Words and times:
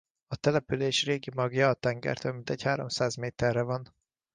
A 0.27 0.35
település 0.35 1.05
régi 1.05 1.31
magja 1.35 1.69
a 1.69 1.73
tengertől 1.73 2.33
mintegy 2.33 2.61
háromszáz 2.61 3.15
méterre 3.15 3.61
van. 3.61 3.95